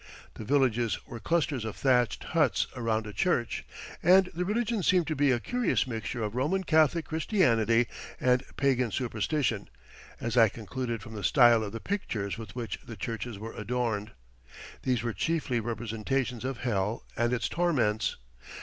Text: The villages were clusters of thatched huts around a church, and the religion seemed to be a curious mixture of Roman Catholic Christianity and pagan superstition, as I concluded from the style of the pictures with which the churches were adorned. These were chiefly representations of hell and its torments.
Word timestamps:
The 0.33 0.43
villages 0.43 0.97
were 1.05 1.19
clusters 1.19 1.63
of 1.63 1.75
thatched 1.75 2.23
huts 2.23 2.65
around 2.75 3.05
a 3.05 3.13
church, 3.13 3.63
and 4.01 4.31
the 4.33 4.43
religion 4.43 4.81
seemed 4.81 5.05
to 5.05 5.15
be 5.15 5.29
a 5.29 5.39
curious 5.39 5.85
mixture 5.85 6.23
of 6.23 6.33
Roman 6.33 6.63
Catholic 6.63 7.05
Christianity 7.05 7.85
and 8.19 8.41
pagan 8.57 8.89
superstition, 8.89 9.69
as 10.19 10.37
I 10.37 10.49
concluded 10.49 11.03
from 11.03 11.13
the 11.13 11.23
style 11.23 11.63
of 11.63 11.71
the 11.71 11.79
pictures 11.79 12.35
with 12.35 12.55
which 12.55 12.79
the 12.83 12.95
churches 12.97 13.37
were 13.37 13.53
adorned. 13.53 14.13
These 14.81 15.03
were 15.03 15.13
chiefly 15.13 15.59
representations 15.59 16.43
of 16.45 16.61
hell 16.61 17.03
and 17.15 17.31
its 17.31 17.47
torments. 17.47 18.15